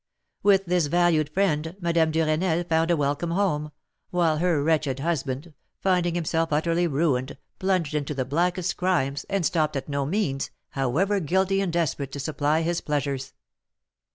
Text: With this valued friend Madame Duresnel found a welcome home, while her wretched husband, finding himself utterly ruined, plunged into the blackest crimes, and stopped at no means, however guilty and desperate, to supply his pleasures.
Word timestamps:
With 0.41 0.65
this 0.65 0.87
valued 0.87 1.29
friend 1.29 1.75
Madame 1.79 2.11
Duresnel 2.11 2.67
found 2.67 2.89
a 2.89 2.97
welcome 2.97 3.29
home, 3.29 3.69
while 4.09 4.39
her 4.39 4.63
wretched 4.63 4.97
husband, 4.99 5.53
finding 5.79 6.15
himself 6.15 6.51
utterly 6.51 6.87
ruined, 6.87 7.37
plunged 7.59 7.93
into 7.93 8.15
the 8.15 8.25
blackest 8.25 8.77
crimes, 8.77 9.27
and 9.29 9.45
stopped 9.45 9.75
at 9.75 9.87
no 9.87 10.07
means, 10.07 10.49
however 10.69 11.19
guilty 11.19 11.61
and 11.61 11.71
desperate, 11.71 12.11
to 12.13 12.19
supply 12.19 12.63
his 12.63 12.81
pleasures. 12.81 13.33